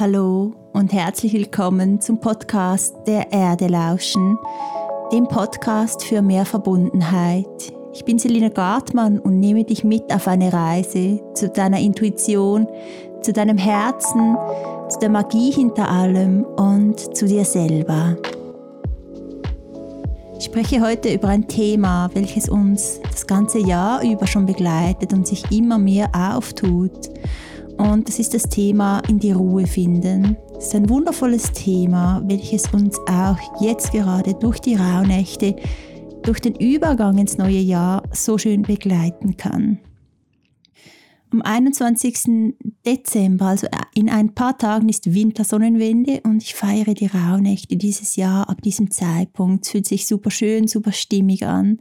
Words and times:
Hallo 0.00 0.52
und 0.74 0.92
herzlich 0.92 1.32
willkommen 1.32 2.00
zum 2.00 2.20
Podcast 2.20 2.94
Der 3.08 3.32
Erde 3.32 3.66
lauschen, 3.66 4.38
dem 5.10 5.26
Podcast 5.26 6.04
für 6.04 6.22
mehr 6.22 6.44
Verbundenheit. 6.44 7.72
Ich 7.92 8.04
bin 8.04 8.16
Selina 8.16 8.48
Gartmann 8.48 9.18
und 9.18 9.40
nehme 9.40 9.64
dich 9.64 9.82
mit 9.82 10.14
auf 10.14 10.28
eine 10.28 10.52
Reise 10.52 11.20
zu 11.34 11.48
deiner 11.48 11.80
Intuition, 11.80 12.68
zu 13.22 13.32
deinem 13.32 13.58
Herzen, 13.58 14.36
zu 14.88 15.00
der 15.00 15.08
Magie 15.08 15.50
hinter 15.50 15.90
allem 15.90 16.44
und 16.44 17.16
zu 17.16 17.26
dir 17.26 17.44
selber. 17.44 18.16
Ich 20.38 20.44
spreche 20.44 20.80
heute 20.80 21.12
über 21.12 21.26
ein 21.26 21.48
Thema, 21.48 22.08
welches 22.14 22.48
uns 22.48 23.00
das 23.10 23.26
ganze 23.26 23.58
Jahr 23.58 24.04
über 24.04 24.28
schon 24.28 24.46
begleitet 24.46 25.12
und 25.12 25.26
sich 25.26 25.50
immer 25.50 25.78
mehr 25.78 26.08
auftut. 26.14 27.10
Und 27.78 28.08
das 28.08 28.18
ist 28.18 28.34
das 28.34 28.42
Thema 28.42 29.00
in 29.08 29.20
die 29.20 29.30
Ruhe 29.30 29.66
finden. 29.66 30.36
Es 30.58 30.66
ist 30.66 30.74
ein 30.74 30.88
wundervolles 30.90 31.52
Thema, 31.52 32.20
welches 32.26 32.66
uns 32.74 32.98
auch 33.08 33.38
jetzt 33.60 33.92
gerade 33.92 34.34
durch 34.34 34.58
die 34.58 34.74
Rauhnächte, 34.74 35.54
durch 36.22 36.40
den 36.40 36.56
Übergang 36.56 37.18
ins 37.18 37.38
neue 37.38 37.60
Jahr 37.60 38.02
so 38.12 38.36
schön 38.36 38.62
begleiten 38.62 39.36
kann. 39.36 39.78
Am 41.30 41.42
21. 41.42 42.54
Dezember, 42.84 43.46
also 43.46 43.68
in 43.94 44.08
ein 44.08 44.34
paar 44.34 44.58
Tagen, 44.58 44.88
ist 44.88 45.14
Wintersonnenwende 45.14 46.22
und 46.24 46.42
ich 46.42 46.54
feiere 46.54 46.94
die 46.94 47.06
Rauhnächte 47.06 47.76
dieses 47.76 48.16
Jahr 48.16 48.48
ab 48.50 48.60
diesem 48.62 48.90
Zeitpunkt. 48.90 49.66
Es 49.66 49.70
fühlt 49.70 49.86
sich 49.86 50.06
super 50.06 50.30
schön, 50.30 50.66
super 50.66 50.92
stimmig 50.92 51.46
an 51.46 51.78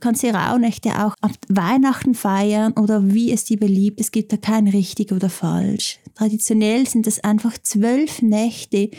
kannst 0.00 0.22
die 0.22 0.30
Rauhnächte 0.30 1.04
auch 1.04 1.14
ab 1.20 1.32
Weihnachten 1.48 2.14
feiern 2.14 2.72
oder 2.72 3.12
wie 3.12 3.32
es 3.32 3.44
dir 3.44 3.58
beliebt. 3.58 4.00
Es 4.00 4.10
gibt 4.10 4.32
da 4.32 4.36
kein 4.36 4.68
richtig 4.68 5.12
oder 5.12 5.30
falsch. 5.30 5.98
Traditionell 6.14 6.86
sind 6.86 7.06
es 7.06 7.22
einfach 7.22 7.56
zwölf 7.62 8.22
Nächte, 8.22 8.90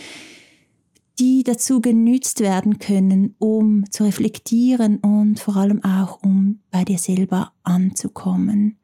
die 1.19 1.43
dazu 1.43 1.81
genützt 1.81 2.39
werden 2.39 2.79
können, 2.79 3.35
um 3.37 3.85
zu 3.91 4.03
reflektieren 4.03 4.97
und 4.97 5.39
vor 5.39 5.55
allem 5.55 5.83
auch, 5.83 6.23
um 6.23 6.61
bei 6.71 6.83
dir 6.83 6.97
selber 6.97 7.53
anzukommen. 7.63 8.77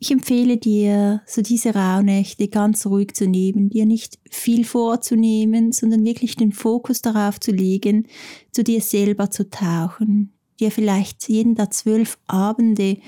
Ich 0.00 0.10
empfehle 0.10 0.58
dir, 0.58 1.22
so 1.26 1.40
diese 1.40 1.74
Rauhnächte 1.74 2.48
ganz 2.48 2.84
ruhig 2.84 3.14
zu 3.14 3.26
nehmen, 3.26 3.70
dir 3.70 3.86
nicht 3.86 4.18
viel 4.30 4.64
vorzunehmen, 4.64 5.72
sondern 5.72 6.04
wirklich 6.04 6.36
den 6.36 6.52
Fokus 6.52 7.00
darauf 7.00 7.40
zu 7.40 7.52
legen, 7.52 8.06
zu 8.50 8.64
dir 8.64 8.82
selber 8.82 9.30
zu 9.30 9.48
tauchen, 9.48 10.33
dir 10.60 10.70
vielleicht 10.70 11.28
jeden 11.28 11.54
der 11.54 11.70
zwölf 11.70 12.18
Abende 12.26 12.98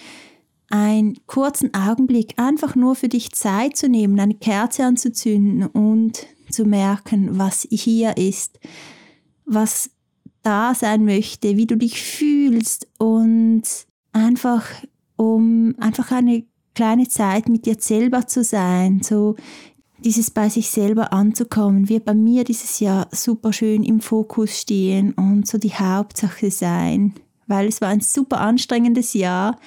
einen 0.69 1.19
kurzen 1.27 1.75
Augenblick 1.75 2.35
einfach 2.39 2.75
nur 2.75 2.95
für 2.97 3.09
dich 3.09 3.33
Zeit 3.33 3.77
zu 3.77 3.89
nehmen, 3.89 4.19
eine 4.19 4.35
Kerze 4.35 4.85
anzuzünden 4.85 5.67
und 5.67 6.27
zu 6.51 6.65
merken, 6.65 7.39
was 7.39 7.67
hier 7.71 8.17
ist, 8.17 8.59
was 9.45 9.91
da 10.43 10.75
sein 10.75 11.05
möchte, 11.05 11.57
wie 11.57 11.67
du 11.67 11.77
dich 11.77 12.01
fühlst 12.03 12.89
und 12.99 13.63
einfach 14.13 14.65
um 15.17 15.75
einfach 15.79 16.13
eine 16.13 16.45
kleine 16.75 17.09
Zeit 17.09 17.49
mit 17.49 17.67
dir 17.67 17.77
selber 17.79 18.27
zu 18.27 18.45
sein, 18.45 19.01
so 19.03 19.37
dieses 20.05 20.31
bei 20.31 20.49
sich 20.49 20.71
selber 20.71 21.13
anzukommen, 21.13 21.89
wird 21.89 22.05
bei 22.05 22.15
mir 22.15 22.45
dieses 22.45 22.81
Jahr 22.81 23.09
super 23.13 23.53
schön 23.53 23.83
im 23.83 24.01
Fokus 24.01 24.61
stehen 24.61 25.13
und 25.15 25.47
so 25.47 25.59
die 25.59 25.75
Hauptsache 25.75 26.51
sein 26.51 27.15
weil 27.47 27.69
es 27.69 27.81
war 27.81 27.89
ein 27.89 28.01
super 28.01 28.41
anstrengendes 28.41 29.15
Jahr, 29.15 29.59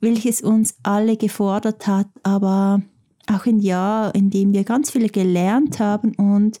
welches 0.00 0.40
uns 0.40 0.76
alle 0.82 1.16
gefordert 1.16 1.86
hat, 1.86 2.08
aber 2.22 2.82
auch 3.26 3.46
ein 3.46 3.58
Jahr, 3.58 4.14
in 4.14 4.30
dem 4.30 4.52
wir 4.52 4.64
ganz 4.64 4.90
viele 4.90 5.08
gelernt 5.08 5.80
haben 5.80 6.14
und 6.14 6.58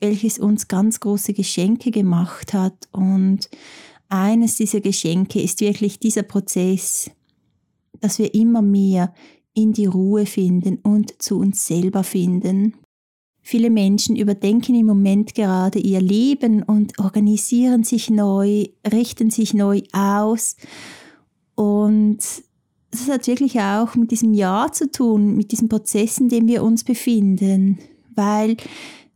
welches 0.00 0.38
uns 0.38 0.68
ganz 0.68 1.00
große 1.00 1.32
Geschenke 1.34 1.90
gemacht 1.90 2.54
hat. 2.54 2.88
Und 2.92 3.50
eines 4.08 4.56
dieser 4.56 4.80
Geschenke 4.80 5.40
ist 5.42 5.60
wirklich 5.60 5.98
dieser 5.98 6.22
Prozess, 6.22 7.10
dass 8.00 8.18
wir 8.18 8.34
immer 8.34 8.62
mehr 8.62 9.12
in 9.54 9.72
die 9.72 9.86
Ruhe 9.86 10.24
finden 10.24 10.78
und 10.82 11.20
zu 11.20 11.38
uns 11.38 11.66
selber 11.66 12.04
finden. 12.04 12.74
Viele 13.50 13.70
Menschen 13.70 14.14
überdenken 14.14 14.74
im 14.74 14.84
Moment 14.84 15.34
gerade 15.34 15.78
ihr 15.78 16.02
Leben 16.02 16.62
und 16.62 16.98
organisieren 16.98 17.82
sich 17.82 18.10
neu, 18.10 18.66
richten 18.92 19.30
sich 19.30 19.54
neu 19.54 19.80
aus. 19.90 20.54
Und 21.54 22.18
das 22.90 23.08
hat 23.08 23.26
wirklich 23.26 23.58
auch 23.58 23.94
mit 23.94 24.10
diesem 24.10 24.34
Jahr 24.34 24.72
zu 24.72 24.90
tun, 24.90 25.34
mit 25.34 25.50
diesem 25.50 25.70
Prozess, 25.70 26.18
in 26.18 26.28
dem 26.28 26.46
wir 26.46 26.62
uns 26.62 26.84
befinden. 26.84 27.78
Weil 28.14 28.58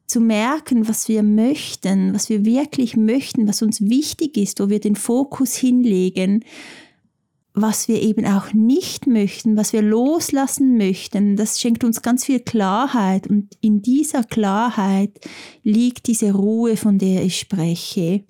zu 0.06 0.18
merken, 0.18 0.88
was 0.88 1.10
wir 1.10 1.22
möchten, 1.22 2.14
was 2.14 2.30
wir 2.30 2.46
wirklich 2.46 2.96
möchten, 2.96 3.46
was 3.46 3.60
uns 3.60 3.82
wichtig 3.82 4.38
ist, 4.38 4.60
wo 4.60 4.70
wir 4.70 4.80
den 4.80 4.96
Fokus 4.96 5.54
hinlegen 5.54 6.42
was 7.54 7.86
wir 7.86 8.00
eben 8.00 8.24
auch 8.24 8.52
nicht 8.54 9.06
möchten, 9.06 9.56
was 9.56 9.72
wir 9.72 9.82
loslassen 9.82 10.76
möchten, 10.78 11.36
das 11.36 11.60
schenkt 11.60 11.84
uns 11.84 12.00
ganz 12.00 12.24
viel 12.24 12.40
Klarheit 12.40 13.26
und 13.26 13.56
in 13.60 13.82
dieser 13.82 14.24
Klarheit 14.24 15.20
liegt 15.62 16.06
diese 16.06 16.32
Ruhe, 16.32 16.76
von 16.76 16.98
der 16.98 17.22
ich 17.24 17.38
spreche. 17.38 18.24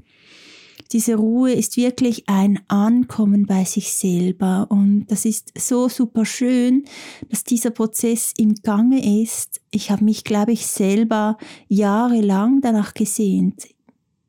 Diese 0.93 1.15
Ruhe 1.15 1.53
ist 1.53 1.79
wirklich 1.79 2.29
ein 2.29 2.61
Ankommen 2.69 3.47
bei 3.47 3.65
sich 3.65 3.93
selber 3.93 4.67
und 4.69 5.07
das 5.07 5.25
ist 5.25 5.53
so 5.57 5.89
super 5.89 6.27
schön, 6.27 6.85
dass 7.31 7.45
dieser 7.45 7.71
Prozess 7.71 8.35
im 8.37 8.57
Gange 8.57 9.23
ist. 9.23 9.63
Ich 9.71 9.91
habe 9.91 10.05
mich, 10.05 10.23
glaube 10.23 10.53
ich, 10.53 10.67
selber 10.67 11.39
jahrelang 11.69 12.61
danach 12.61 12.93
gesehnt, 12.93 13.69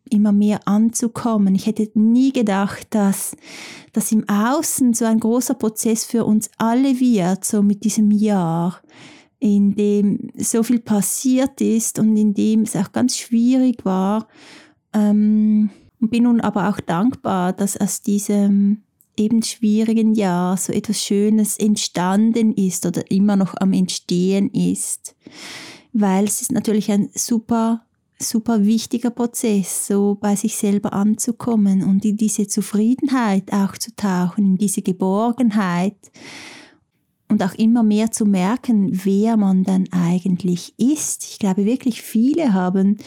immer 0.09 0.31
mehr 0.31 0.68
anzukommen. 0.68 1.56
Ich 1.56 1.66
hätte 1.66 1.90
nie 1.96 2.31
gedacht, 2.31 2.88
dass 2.91 3.36
das 3.94 4.12
im 4.12 4.28
Außen 4.28 4.94
so 4.94 5.06
ein 5.06 5.19
großer 5.19 5.53
Prozess 5.53 6.06
für 6.06 6.25
uns 6.25 6.50
alle 6.58 7.00
wird, 7.00 7.46
so 7.46 7.62
mit 7.62 7.84
diesem 7.84 8.12
Jahr, 8.12 8.81
in 9.40 9.75
dem 9.75 10.31
so 10.38 10.64
viel 10.64 10.80
passiert 10.80 11.62
ist 11.62 12.00
und 12.00 12.16
in 12.16 12.34
dem 12.34 12.62
es 12.62 12.75
auch 12.75 12.91
ganz 12.91 13.18
schwierig 13.18 13.86
war. 13.86 14.28
Ähm, 14.94 15.69
bin 16.00 16.24
nun 16.24 16.41
aber 16.41 16.70
auch 16.70 16.80
dankbar, 16.80 17.53
dass 17.53 17.78
aus 17.78 18.02
diesem 18.02 18.84
eben 19.18 19.44
schwierigen 19.44 20.14
Jahr 20.16 20.58
so 20.58 20.74
etwas 20.74 21.02
Schönes 21.03 21.58
entstanden 21.58 22.53
ist 22.53 22.85
oder 22.85 23.09
immer 23.12 23.35
noch 23.35 23.53
am 23.59 23.74
Entstehen 23.74 24.50
ist. 24.50 25.16
Weil 25.94 26.25
es 26.25 26.41
ist 26.41 26.52
natürlich 26.52 26.91
ein 26.91 27.09
super 27.14 27.85
super 28.23 28.66
wichtiger 28.66 29.09
Prozess, 29.11 29.88
so 29.88 30.17
bei 30.19 30.35
sich 30.35 30.56
selber 30.56 30.94
anzukommen 30.94 31.84
und 31.84 32.06
in 32.06 32.17
diese 32.17 32.47
Zufriedenheit 32.47 33.51
auch 33.53 33.78
zu 33.78 33.95
tauchen, 33.95 34.45
in 34.45 34.57
diese 34.57 34.81
Geborgenheit 34.81 35.97
und 37.29 37.44
auch 37.44 37.53
immer 37.56 37.84
mehr 37.84 38.11
zu 38.11 38.25
merken, 38.25 38.89
wer 39.03 39.38
man 39.38 39.63
dann 39.63 39.88
eigentlich 39.91 40.73
ist. 40.78 41.23
Ich 41.23 41.39
glaube 41.39 41.66
wirklich, 41.66 42.01
viele 42.01 42.53
haben 42.53 42.97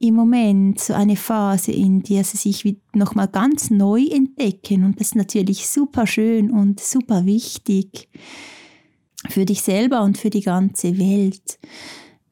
im 0.00 0.14
Moment 0.14 0.80
so 0.80 0.94
eine 0.94 1.16
Phase, 1.16 1.72
in 1.72 2.02
der 2.02 2.24
sie 2.24 2.36
sich 2.36 2.76
nochmal 2.94 3.28
ganz 3.28 3.70
neu 3.70 4.02
entdecken 4.04 4.84
und 4.84 5.00
das 5.00 5.08
ist 5.08 5.16
natürlich 5.16 5.68
super 5.68 6.06
schön 6.06 6.50
und 6.50 6.80
super 6.80 7.24
wichtig 7.24 8.08
für 9.28 9.44
dich 9.44 9.62
selber 9.62 10.02
und 10.02 10.18
für 10.18 10.30
die 10.30 10.42
ganze 10.42 10.98
Welt 10.98 11.58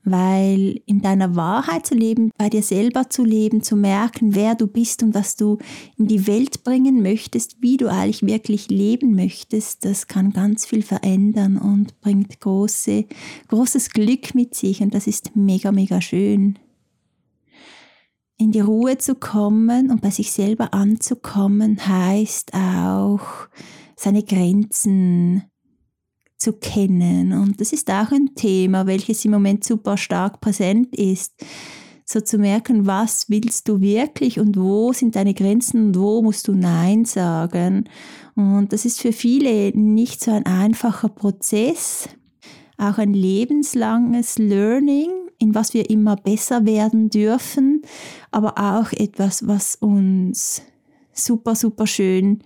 weil 0.06 0.80
in 0.86 1.02
deiner 1.02 1.36
Wahrheit 1.36 1.86
zu 1.86 1.94
leben, 1.94 2.30
bei 2.38 2.48
dir 2.48 2.62
selber 2.62 3.10
zu 3.10 3.24
leben, 3.24 3.62
zu 3.62 3.76
merken, 3.76 4.34
wer 4.34 4.54
du 4.54 4.68
bist 4.68 5.02
und 5.02 5.14
was 5.14 5.36
du 5.36 5.58
in 5.98 6.06
die 6.06 6.26
Welt 6.26 6.64
bringen 6.64 7.02
möchtest, 7.02 7.60
wie 7.60 7.76
du 7.76 7.90
eigentlich 7.90 8.22
wirklich 8.22 8.68
leben 8.70 9.14
möchtest, 9.14 9.84
das 9.84 10.06
kann 10.06 10.32
ganz 10.32 10.64
viel 10.64 10.82
verändern 10.82 11.58
und 11.58 12.00
bringt 12.00 12.40
große, 12.40 13.04
großes 13.48 13.90
Glück 13.90 14.34
mit 14.34 14.54
sich 14.54 14.80
und 14.80 14.94
das 14.94 15.06
ist 15.06 15.34
mega, 15.34 15.72
mega 15.72 16.00
schön. 16.00 16.59
In 18.38 18.52
die 18.52 18.60
Ruhe 18.60 18.98
zu 18.98 19.14
kommen 19.14 19.91
und 19.91 20.02
bei 20.02 20.10
sich 20.10 20.30
selber 20.30 20.72
anzukommen, 20.72 21.86
heißt 21.86 22.54
auch, 22.54 23.48
seine 23.97 24.22
Grenzen 24.22 25.44
zu 26.47 26.53
kennen. 26.53 27.33
Und 27.33 27.60
das 27.60 27.72
ist 27.72 27.91
auch 27.91 28.13
ein 28.13 28.37
Thema, 28.37 28.87
welches 28.87 29.25
im 29.25 29.33
Moment 29.33 29.65
super 29.65 29.97
stark 29.97 30.41
präsent 30.41 30.95
ist. 30.95 31.34
So 32.04 32.21
zu 32.21 32.39
merken, 32.39 32.87
was 32.87 33.28
willst 33.28 33.69
du 33.69 33.81
wirklich 33.81 34.39
und 34.39 34.57
wo 34.57 34.93
sind 34.93 35.16
deine 35.16 35.34
Grenzen 35.34 35.89
und 35.89 35.98
wo 35.98 36.22
musst 36.22 36.47
du 36.47 36.54
Nein 36.54 37.04
sagen. 37.04 37.89
Und 38.37 38.72
das 38.72 38.84
ist 38.84 39.01
für 39.01 39.13
viele 39.13 39.77
nicht 39.77 40.22
so 40.22 40.31
ein 40.31 40.47
einfacher 40.47 41.09
Prozess, 41.09 42.09
auch 42.78 42.98
ein 42.98 43.13
lebenslanges 43.13 44.39
Learning, 44.39 45.10
in 45.41 45.53
was 45.53 45.75
wir 45.75 45.91
immer 45.91 46.15
besser 46.15 46.65
werden 46.65 47.10
dürfen, 47.10 47.83
aber 48.31 48.57
auch 48.57 48.93
etwas, 48.93 49.48
was 49.48 49.75
uns 49.75 50.63
super, 51.13 51.57
super 51.57 51.89
schön 51.89 52.45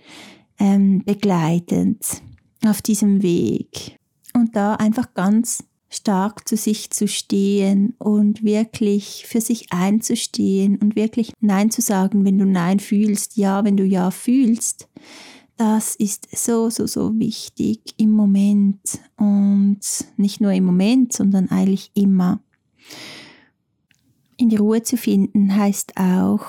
ähm, 0.57 1.03
begleitet 1.05 2.23
auf 2.65 2.81
diesem 2.81 3.21
Weg. 3.21 3.97
Und 4.33 4.55
da 4.55 4.75
einfach 4.75 5.13
ganz 5.13 5.63
stark 5.89 6.47
zu 6.47 6.55
sich 6.55 6.89
zu 6.89 7.07
stehen 7.07 7.95
und 7.99 8.43
wirklich 8.43 9.25
für 9.27 9.41
sich 9.41 9.73
einzustehen 9.73 10.77
und 10.77 10.95
wirklich 10.95 11.33
Nein 11.41 11.69
zu 11.69 11.81
sagen, 11.81 12.23
wenn 12.23 12.37
du 12.37 12.45
Nein 12.45 12.79
fühlst, 12.79 13.35
Ja, 13.35 13.65
wenn 13.65 13.75
du 13.75 13.83
Ja 13.83 14.09
fühlst, 14.09 14.87
das 15.57 15.95
ist 15.95 16.29
so, 16.35 16.69
so, 16.69 16.87
so 16.87 17.19
wichtig 17.19 17.81
im 17.97 18.11
Moment 18.11 18.79
und 19.17 19.81
nicht 20.15 20.39
nur 20.39 20.53
im 20.53 20.63
Moment, 20.63 21.11
sondern 21.13 21.49
eigentlich 21.49 21.91
immer. 21.93 22.39
In 24.37 24.49
die 24.49 24.55
Ruhe 24.55 24.81
zu 24.81 24.97
finden 24.97 25.55
heißt 25.55 25.97
auch 25.97 26.45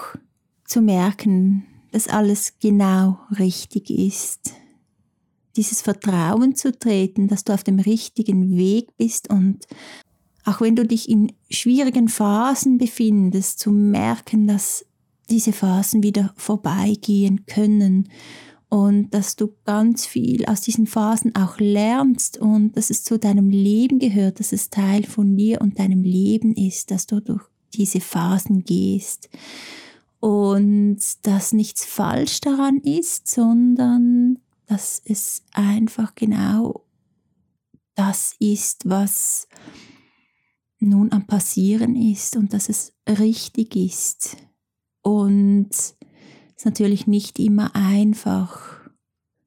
zu 0.65 0.81
merken, 0.81 1.67
dass 1.91 2.09
alles 2.09 2.55
genau 2.61 3.19
richtig 3.39 3.91
ist 3.91 4.55
dieses 5.57 5.83
Vertrauen 5.83 6.55
zu 6.55 6.77
treten, 6.77 7.29
dass 7.29 7.45
du 7.45 7.53
auf 7.53 7.65
dem 7.65 7.79
richtigen 7.79 8.57
Weg 8.57 8.97
bist 8.97 9.31
und 9.31 9.67
auch 10.45 10.61
wenn 10.61 10.75
du 10.75 10.85
dich 10.85 11.09
in 11.09 11.33
schwierigen 11.51 12.09
Phasen 12.09 12.79
befindest, 12.79 13.61
zu 13.61 13.71
merken, 13.71 14.47
dass 14.47 14.85
diese 15.31 15.53
Phasen 15.53 16.03
wieder 16.03 16.33
vorbeigehen 16.37 17.47
können 17.47 18.09
und 18.69 19.11
dass 19.11 19.37
du 19.37 19.55
ganz 19.65 20.07
viel 20.07 20.45
aus 20.47 20.63
diesen 20.63 20.87
Phasen 20.87 21.37
auch 21.37 21.59
lernst 21.59 22.39
und 22.39 22.77
dass 22.77 22.91
es 22.91 23.05
zu 23.05 23.19
deinem 23.19 23.51
Leben 23.51 23.99
gehört, 23.99 24.41
dass 24.41 24.53
es 24.53 24.71
Teil 24.71 25.05
von 25.05 25.37
dir 25.37 25.61
und 25.61 25.79
deinem 25.79 26.03
Leben 26.03 26.55
ist, 26.57 26.91
dass 26.91 27.07
du 27.07 27.21
durch 27.21 27.43
diese 27.75 28.01
Phasen 28.01 28.65
gehst 28.65 29.29
und 30.21 31.01
dass 31.23 31.53
nichts 31.53 31.85
falsch 31.85 32.41
daran 32.41 32.79
ist, 32.79 33.29
sondern 33.29 34.39
dass 34.67 35.03
es 35.05 35.43
einfach 35.53 36.15
genau 36.15 36.85
das 37.95 38.35
ist, 38.39 38.89
was 38.89 39.49
nun 40.79 41.13
am 41.13 41.27
Passieren 41.27 41.95
ist 41.95 42.37
und 42.37 42.53
dass 42.53 42.69
es 42.69 42.93
richtig 43.09 43.77
ist. 43.77 44.37
Und 45.03 45.71
es 45.71 45.97
ist 46.57 46.65
natürlich 46.65 47.07
nicht 47.07 47.39
immer 47.39 47.75
einfach, 47.75 48.81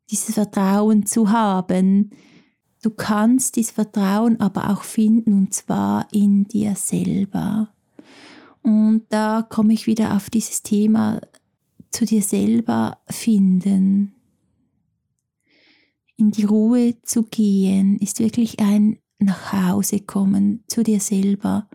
dieses 0.10 0.36
Vertrauen 0.36 1.06
zu 1.06 1.32
haben. 1.32 2.12
Du 2.82 2.92
kannst 2.92 3.56
dieses 3.56 3.72
Vertrauen 3.72 4.40
aber 4.40 4.70
auch 4.70 4.84
finden 4.84 5.34
und 5.34 5.54
zwar 5.54 6.08
in 6.14 6.46
dir 6.46 6.76
selber. 6.76 7.74
Und 8.62 9.06
da 9.10 9.42
komme 9.42 9.74
ich 9.74 9.88
wieder 9.88 10.16
auf 10.16 10.30
dieses 10.30 10.62
Thema 10.62 11.22
zu 11.92 12.06
dir 12.06 12.22
selber 12.22 13.00
finden 13.10 14.15
in 16.18 16.32
die 16.32 16.46
Ruhe 16.46 16.96
zu 17.04 17.24
gehen, 17.24 17.98
ist 18.00 18.20
wirklich 18.20 18.60
ein 18.60 19.00
nach 19.20 19.54
Hause 19.54 20.02
kommen 20.02 20.64
zu 20.68 20.84
dir 20.84 21.00
selber. 21.00 21.70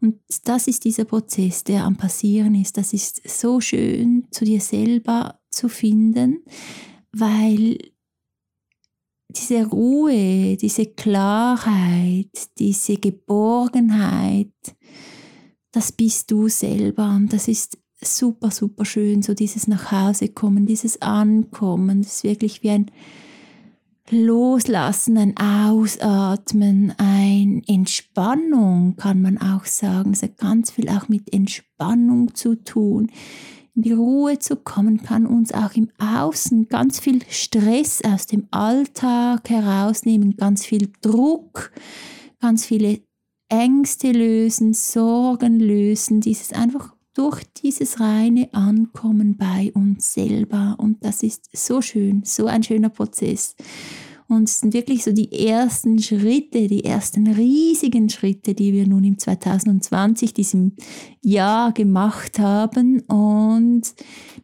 Und 0.00 0.20
das 0.44 0.66
ist 0.66 0.84
dieser 0.84 1.04
Prozess, 1.04 1.64
der 1.64 1.84
am 1.84 1.96
Passieren 1.96 2.54
ist. 2.54 2.76
Das 2.76 2.92
ist 2.92 3.22
so 3.28 3.60
schön, 3.60 4.26
zu 4.30 4.44
dir 4.44 4.60
selber 4.60 5.40
zu 5.50 5.68
finden, 5.68 6.44
weil 7.12 7.78
diese 9.30 9.66
Ruhe, 9.66 10.56
diese 10.56 10.86
Klarheit, 10.86 12.30
diese 12.58 12.96
Geborgenheit, 12.96 14.52
das 15.72 15.90
bist 15.90 16.30
du 16.30 16.48
selber. 16.48 17.14
Und 17.14 17.32
das 17.32 17.48
ist 17.48 17.78
super, 18.00 18.50
super 18.50 18.84
schön, 18.84 19.22
so 19.22 19.34
dieses 19.34 19.66
Nachhausekommen, 19.66 20.66
dieses 20.66 21.00
Ankommen. 21.02 22.02
Das 22.02 22.16
ist 22.16 22.24
wirklich 22.24 22.62
wie 22.62 22.70
ein 22.70 22.90
Loslassen, 24.10 25.16
ein 25.16 25.34
Ausatmen, 25.38 26.92
ein 26.98 27.62
Entspannung, 27.66 28.96
kann 28.96 29.22
man 29.22 29.38
auch 29.38 29.64
sagen. 29.64 30.12
Es 30.12 30.22
hat 30.22 30.36
ganz 30.36 30.70
viel 30.70 30.90
auch 30.90 31.08
mit 31.08 31.32
Entspannung 31.32 32.34
zu 32.34 32.54
tun. 32.54 33.10
In 33.74 33.82
die 33.82 33.92
Ruhe 33.92 34.38
zu 34.38 34.56
kommen, 34.56 35.02
kann 35.02 35.26
uns 35.26 35.52
auch 35.52 35.74
im 35.74 35.88
Außen 35.98 36.68
ganz 36.68 37.00
viel 37.00 37.22
Stress 37.30 38.02
aus 38.04 38.26
dem 38.26 38.46
Alltag 38.50 39.48
herausnehmen, 39.48 40.36
ganz 40.36 40.66
viel 40.66 40.92
Druck, 41.00 41.72
ganz 42.40 42.66
viele 42.66 43.00
Ängste 43.48 44.12
lösen, 44.12 44.74
Sorgen 44.74 45.58
lösen, 45.58 46.20
dieses 46.20 46.52
einfach 46.52 46.93
durch 47.14 47.42
dieses 47.62 48.00
reine 48.00 48.52
Ankommen 48.52 49.36
bei 49.36 49.72
uns 49.74 50.12
selber. 50.12 50.74
Und 50.78 51.04
das 51.04 51.22
ist 51.22 51.48
so 51.52 51.80
schön, 51.80 52.22
so 52.24 52.46
ein 52.46 52.62
schöner 52.62 52.90
Prozess. 52.90 53.54
Und 54.26 54.48
es 54.48 54.60
sind 54.60 54.72
wirklich 54.72 55.04
so 55.04 55.12
die 55.12 55.46
ersten 55.46 55.98
Schritte, 55.98 56.66
die 56.66 56.84
ersten 56.84 57.26
riesigen 57.26 58.08
Schritte, 58.08 58.54
die 58.54 58.72
wir 58.72 58.86
nun 58.86 59.04
im 59.04 59.18
2020, 59.18 60.32
diesem 60.32 60.72
Jahr 61.20 61.72
gemacht 61.72 62.38
haben. 62.38 63.00
Und 63.00 63.82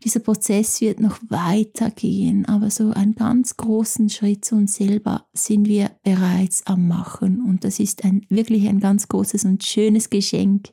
dieser 0.04 0.20
Prozess 0.20 0.82
wird 0.82 1.00
noch 1.00 1.18
weitergehen. 1.28 2.44
Aber 2.44 2.70
so 2.70 2.90
einen 2.90 3.14
ganz 3.14 3.56
großen 3.56 4.10
Schritt 4.10 4.44
zu 4.44 4.56
uns 4.56 4.74
selber 4.74 5.24
sind 5.32 5.66
wir 5.66 5.90
bereits 6.02 6.66
am 6.66 6.86
Machen. 6.86 7.42
Und 7.42 7.64
das 7.64 7.80
ist 7.80 8.04
ein, 8.04 8.26
wirklich 8.28 8.68
ein 8.68 8.80
ganz 8.80 9.08
großes 9.08 9.44
und 9.44 9.64
schönes 9.64 10.10
Geschenk 10.10 10.68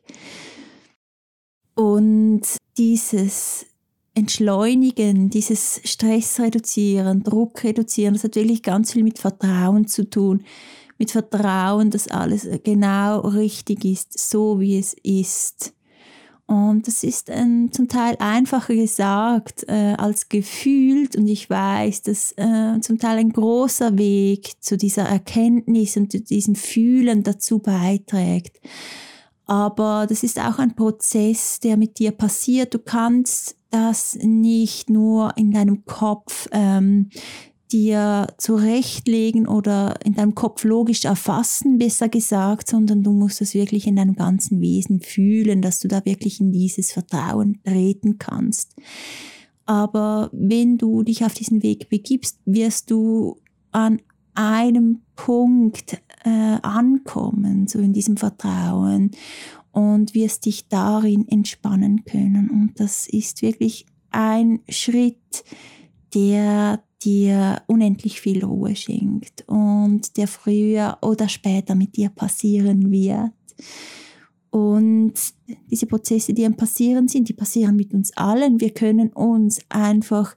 und 1.78 2.42
dieses 2.78 3.68
Entschleunigen, 4.16 5.30
dieses 5.30 5.80
Stress 5.84 6.40
reduzieren, 6.40 7.22
Druck 7.22 7.64
reduzieren, 7.64 8.16
das 8.16 8.24
hat 8.24 8.36
wirklich 8.36 8.64
ganz 8.64 8.94
viel 8.94 9.04
mit 9.04 9.20
Vertrauen 9.20 9.88
zu 9.88 10.10
tun. 10.10 10.44
Mit 10.98 11.12
Vertrauen, 11.12 11.92
dass 11.92 12.08
alles 12.08 12.48
genau 12.64 13.20
richtig 13.20 13.86
ist, 13.86 14.18
so 14.18 14.60
wie 14.60 14.80
es 14.80 14.96
ist. 15.04 15.76
Und 16.48 16.88
das 16.88 17.04
ist 17.04 17.30
ein, 17.30 17.72
zum 17.72 17.88
Teil 17.88 18.16
einfacher 18.18 18.74
gesagt 18.74 19.66
äh, 19.68 19.94
als 19.98 20.30
gefühlt. 20.30 21.16
Und 21.16 21.28
ich 21.28 21.48
weiß, 21.48 22.02
dass 22.02 22.32
äh, 22.38 22.80
zum 22.82 22.98
Teil 22.98 23.20
ein 23.20 23.34
großer 23.34 24.00
Weg 24.00 24.54
zu 24.64 24.78
dieser 24.78 25.04
Erkenntnis 25.04 25.96
und 25.96 26.12
zu 26.12 26.22
diesem 26.22 26.56
Fühlen 26.56 27.22
dazu 27.22 27.60
beiträgt. 27.60 28.60
Aber 29.48 30.06
das 30.08 30.24
ist 30.24 30.40
auch 30.40 30.60
ein 30.60 30.76
Prozess, 30.76 31.60
der 31.60 31.78
mit 31.78 32.00
dir 32.00 32.12
passiert. 32.12 32.74
Du 32.74 32.80
kannst 32.80 33.56
das 33.70 34.18
nicht 34.22 34.90
nur 34.90 35.36
in 35.38 35.52
deinem 35.52 35.86
Kopf 35.86 36.48
ähm, 36.52 37.10
dir 37.72 38.28
zurechtlegen 38.38 39.48
oder 39.48 39.96
in 40.06 40.14
deinem 40.14 40.36
Kopf 40.36 40.64
logisch 40.64 41.06
erfassen, 41.06 41.78
besser 41.78 42.10
gesagt, 42.10 42.70
sondern 42.70 43.04
du 43.04 43.12
musst 43.12 43.42
es 43.42 43.54
wirklich 43.54 43.88
in 43.88 43.96
deinem 43.96 44.16
ganzen 44.16 44.62
Wesen 44.62 45.02
fühlen, 45.02 45.62
dass 45.62 45.80
du 45.80 45.88
da 45.88 46.06
wirklich 46.06 46.40
in 46.40 46.52
dieses 46.52 46.92
Vertrauen 46.92 47.60
treten 47.64 48.18
kannst. 48.18 48.76
Aber 49.66 50.30
wenn 50.32 50.78
du 50.78 51.04
dich 51.04 51.26
auf 51.26 51.34
diesen 51.34 51.62
Weg 51.62 51.90
begibst, 51.90 52.40
wirst 52.46 52.90
du 52.90 53.38
an 53.72 54.02
einem 54.34 55.02
Punkt 55.16 56.02
äh, 56.28 56.60
ankommen, 56.62 57.68
so 57.68 57.80
in 57.80 57.94
diesem 57.94 58.18
Vertrauen 58.18 59.12
und 59.72 60.14
wirst 60.14 60.46
dich 60.46 60.68
darin 60.68 61.28
entspannen 61.28 62.04
können. 62.04 62.50
Und 62.50 62.80
das 62.80 63.08
ist 63.08 63.42
wirklich 63.42 63.86
ein 64.12 64.60
Schritt, 64.68 65.44
der 66.14 66.84
dir 67.04 67.62
unendlich 67.68 68.20
viel 68.20 68.44
Ruhe 68.44 68.76
schenkt 68.76 69.46
und 69.48 70.18
der 70.18 70.28
früher 70.28 70.98
oder 71.02 71.30
später 71.30 71.76
mit 71.76 71.96
dir 71.96 72.10
passieren 72.10 72.92
wird. 72.92 73.32
Und 74.50 75.14
diese 75.70 75.86
Prozesse, 75.86 76.34
die 76.34 76.46
am 76.46 76.58
passieren 76.58 77.08
sind, 77.08 77.30
die 77.30 77.34
passieren 77.34 77.76
mit 77.76 77.94
uns 77.94 78.16
allen. 78.18 78.60
Wir 78.60 78.72
können 78.72 79.10
uns 79.10 79.60
einfach 79.70 80.36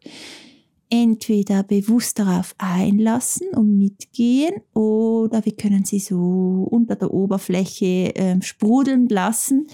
entweder 0.90 1.62
bewusst 1.62 2.18
darauf 2.18 2.54
einlassen 2.58 3.48
und 3.54 3.78
mitgehen 3.78 4.54
oder 4.74 5.44
wir 5.44 5.56
können 5.56 5.84
sie 5.84 6.00
so 6.00 6.66
unter 6.70 6.96
der 6.96 7.12
Oberfläche 7.12 8.14
äh, 8.14 8.42
sprudeln 8.42 9.08
lassen. 9.08 9.68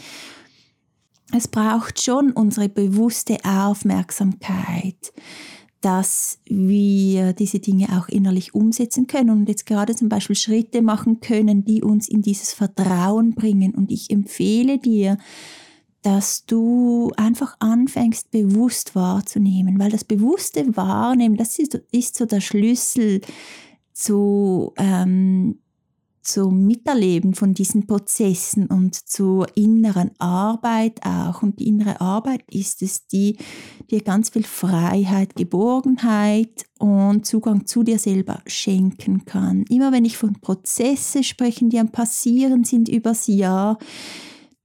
Es 1.35 1.49
braucht 1.49 2.00
schon 2.00 2.30
unsere 2.32 2.68
bewusste 2.68 3.38
Aufmerksamkeit, 3.44 5.12
dass 5.80 6.38
wir 6.46 7.32
diese 7.32 7.58
Dinge 7.58 7.99
auch 7.99 8.08
innerlich 8.08 8.54
umsetzen 8.54 9.06
können 9.06 9.30
und 9.30 9.49
jetzt 9.49 9.66
gerade 9.66 9.96
zum 9.96 10.08
Beispiel 10.08 10.37
Schritte 10.37 10.82
machen 10.82 11.20
können, 11.20 11.64
die 11.64 11.82
uns 11.82 12.08
in 12.08 12.23
dieses 12.23 12.52
Vertrauen 12.52 13.35
bringen. 13.35 13.75
Und 13.75 13.90
ich 13.90 14.11
empfehle 14.11 14.78
dir, 14.78 15.18
dass 16.03 16.47
du 16.47 17.11
einfach 17.17 17.57
anfängst, 17.59 18.31
bewusst 18.31 18.95
wahrzunehmen, 18.95 19.79
weil 19.79 19.91
das 19.91 20.05
bewusste 20.05 20.76
Wahrnehmen, 20.76 21.37
das 21.37 21.59
ist, 21.59 21.75
ist 21.91 22.17
so 22.17 22.26
der 22.26 22.41
Schlüssel 22.41 23.21
zu, 23.93 24.73
ähm, 24.76 25.59
zum 26.26 26.67
Miterleben 26.67 27.35
von 27.35 27.55
diesen 27.55 27.87
Prozessen 27.87 28.67
und 28.67 28.95
zur 28.95 29.47
inneren 29.57 30.11
Arbeit 30.19 31.00
auch. 31.05 31.43
Und 31.43 31.61
die 31.61 31.69
innere 31.69 32.00
Arbeit 32.00 32.43
ist 32.50 32.83
es, 32.83 33.07
die 33.07 33.37
dir 33.91 34.03
ganz 34.03 34.31
viel 34.31 34.43
Freiheit, 34.43 35.37
Geborgenheit 35.37 36.67
und 36.79 37.25
Zugang 37.26 37.67
zu 37.67 37.85
dir 37.85 37.99
selber 37.99 38.41
schenken 38.47 39.25
kann. 39.25 39.65
Immer 39.69 39.93
wenn 39.93 40.05
ich 40.05 40.17
von 40.17 40.35
Prozessen 40.41 41.23
spreche, 41.23 41.69
die 41.69 41.79
am 41.79 41.93
Passieren 41.93 42.65
sind 42.65 42.88
übers 42.88 43.29
Jahr, 43.29 43.79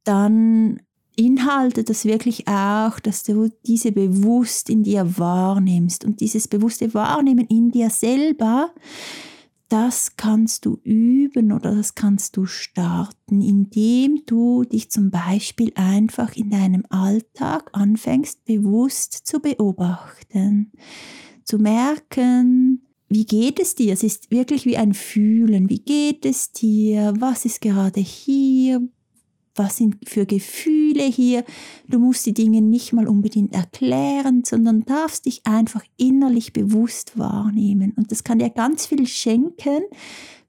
dann 0.04 0.82
inhaltet 1.16 1.90
das 1.90 2.06
wirklich 2.06 2.48
auch, 2.48 3.00
dass 3.00 3.24
du 3.24 3.50
diese 3.66 3.92
bewusst 3.92 4.70
in 4.70 4.84
dir 4.84 5.18
wahrnimmst 5.18 6.06
und 6.06 6.20
dieses 6.22 6.48
bewusste 6.48 6.94
Wahrnehmen 6.94 7.46
in 7.48 7.72
dir 7.72 7.90
selber 7.90 8.72
das 9.72 10.18
kannst 10.18 10.66
du 10.66 10.82
üben 10.84 11.54
oder 11.54 11.74
das 11.74 11.96
kannst 11.96 12.36
du 12.36 12.46
starten, 12.46 13.42
indem 13.42 14.22
du 14.26 14.66
dich 14.66 14.92
zum 14.92 15.12
Beispiel 15.12 15.72
einfach 15.76 16.36
in 16.36 16.50
deinem 16.50 16.84
Alltag 16.90 17.70
anfängst 17.72 18.44
bewusst 18.44 19.14
zu 19.26 19.40
beobachten, 19.40 20.74
zu 21.46 21.58
merken, 21.58 22.86
wie 23.08 23.26
geht 23.26 23.62
es 23.62 23.76
dir? 23.76 23.94
Es 23.94 24.04
ist 24.04 24.30
wirklich 24.30 24.66
wie 24.66 24.76
ein 24.76 24.94
Fühlen. 24.94 25.70
Wie 25.70 25.80
geht 25.80 26.26
es 26.26 26.52
dir? 26.52 27.14
Was 27.18 27.46
ist 27.46 27.62
gerade 27.62 28.02
hier? 28.02 28.82
Was 29.62 29.78
sind 29.78 29.98
für 30.10 30.26
Gefühle 30.26 31.04
hier. 31.04 31.46
Du 31.88 32.00
musst 32.00 32.26
die 32.26 32.34
Dinge 32.34 32.62
nicht 32.62 32.94
mal 32.94 33.08
unbedingt 33.08 33.54
erklären, 33.54 34.44
sondern 34.44 34.84
darfst 34.86 35.26
dich 35.26 35.42
einfach 35.46 35.84
innerlich 35.98 36.52
bewusst 36.52 37.18
wahrnehmen. 37.18 37.94
Und 37.96 38.12
das 38.12 38.24
kann 38.24 38.40
dir 38.40 38.50
ganz 38.50 38.88
viel 38.88 39.06
schenken, 39.06 39.84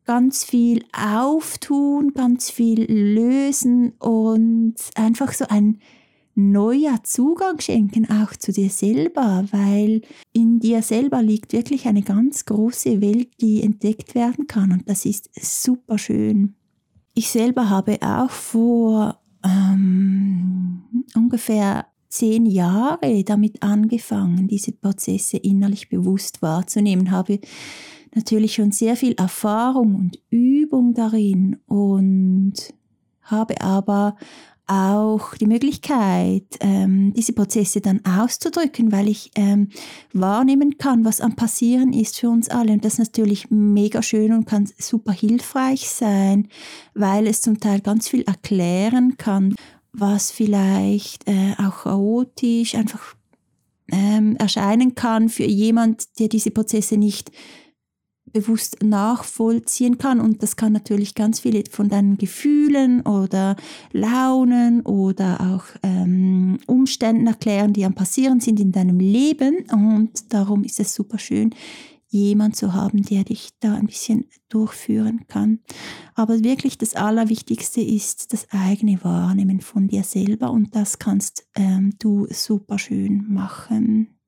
ganz 0.05 0.45
viel 0.45 0.85
auftun, 0.93 2.15
ganz 2.15 2.51
viel 2.51 2.91
lösen 2.91 3.93
und 3.99 4.77
einfach 4.95 5.33
so 5.33 5.45
ein 5.49 5.79
neuer 6.35 7.03
Zugang 7.05 7.61
schenken, 7.61 8.09
auch 8.11 8.35
zu 8.35 8.53
dir 8.53 8.71
selber, 8.71 9.45
weil 9.51 10.01
in 10.33 10.61
dir 10.61 10.81
selber 10.81 11.23
liegt 11.23 11.53
wirklich 11.53 11.87
eine 11.87 12.03
ganz 12.03 12.47
große 12.47 13.03
Welt, 13.03 13.29
die 13.43 13.63
entdeckt 13.63 14.15
werden 14.15 14.47
kann 14.47 14.73
und 14.73 14.89
das 14.89 15.05
ist 15.05 15.29
super 15.35 15.99
schön. 15.99 16.55
Ich 17.15 17.31
selber 17.31 17.69
habe 17.69 17.99
auch 18.01 18.31
vor 18.31 19.21
ähm, 19.45 20.85
ungefähr 21.15 21.87
zehn 22.09 22.47
Jahre 22.47 23.25
damit 23.25 23.63
angefangen, 23.63 24.49
diese 24.49 24.73
Prozesse 24.73 25.37
innerlich 25.39 25.89
bewusst 25.89 26.43
wahrzunehmen, 26.43 27.11
habe 27.11 27.41
natürlich 28.15 28.55
schon 28.55 28.73
sehr 28.73 28.97
viel 28.97 29.15
Erfahrung 29.15 29.95
und 29.95 30.19
Übung 30.31 30.95
darin 30.95 31.59
und 31.67 32.55
habe 33.23 33.61
aber 33.61 34.17
auch 34.73 35.35
die 35.35 35.47
Möglichkeit, 35.47 36.45
ähm, 36.61 37.13
diese 37.15 37.33
Prozesse 37.33 37.81
dann 37.81 38.01
auszudrücken, 38.05 38.91
weil 38.91 39.09
ich 39.09 39.31
ähm, 39.35 39.69
wahrnehmen 40.13 40.79
kann, 40.79 41.05
was 41.05 41.21
am 41.21 41.37
Passieren 41.37 41.93
ist 41.93 42.19
für 42.19 42.31
uns 42.31 42.49
alle. 42.49 42.73
Und 42.73 42.85
das 42.85 42.95
ist 42.95 42.99
natürlich 42.99 43.51
mega 43.51 44.03
schön 44.03 44.33
und 44.33 44.47
kann 44.47 44.69
super 44.79 45.13
hilfreich 45.13 45.89
sein, 45.91 46.49
weil 46.95 47.27
es 47.27 47.43
zum 47.43 47.61
Teil 47.61 47.81
ganz 47.81 48.09
viel 48.09 48.23
erklären 48.23 49.17
kann, 49.19 49.55
was 49.93 50.31
vielleicht 50.31 51.29
äh, 51.29 51.55
auch 51.59 51.83
chaotisch 51.83 52.75
einfach 52.75 53.15
ähm, 53.91 54.37
erscheinen 54.37 54.95
kann 54.95 55.29
für 55.29 55.45
jemand, 55.45 56.19
der 56.19 56.29
diese 56.29 56.51
Prozesse 56.51 56.97
nicht 56.97 57.31
bewusst 58.33 58.83
nachvollziehen 58.83 59.99
kann. 59.99 60.21
Und 60.21 60.43
das 60.43 60.57
kann 60.57 60.73
natürlich 60.73 61.15
ganz 61.15 61.41
viele 61.41 61.65
von 61.71 61.89
deinen 61.89 62.19
Gefühlen 62.19 63.03
oder 63.03 63.57
Launen 63.93 64.83
oder 64.83 65.41
auch 65.41 65.65
ähm, 65.83 66.59
Umständen 66.67 67.27
erklären, 67.27 67.73
die 67.73 67.85
am 67.85 67.95
Passieren 67.95 68.41
sind 68.41 68.61
in 68.61 68.73
deinem 68.73 68.99
Leben. 68.99 69.65
Und 69.73 70.33
darum 70.33 70.65
ist 70.65 70.81
es 70.81 70.95
super 70.95 71.19
schön, 71.19 71.55
jemand 72.13 72.57
zu 72.57 72.75
haben, 72.75 73.03
der 73.03 73.25
dich 73.25 73.51
da 73.61 73.75
ein 73.75 73.87
bisschen 73.87 74.27
durchführen 74.51 75.27
kann. 75.29 75.61
Aber 76.15 76.45
wirklich 76.45 76.77
das 76.77 76.95
Allerwichtigste 76.95 77.81
ist 77.81 78.33
das 78.33 78.47
eigene 78.51 79.03
Wahrnehmen 79.03 79.61
von 79.61 79.89
dir 79.89 80.05
selber 80.05 80.51
und 80.51 80.77
das 80.77 80.99
kannst 80.99 81.47
ähm, 81.55 81.95
du 81.99 82.27
super 82.31 82.79
schön 82.79 83.33
machen. 83.33 84.19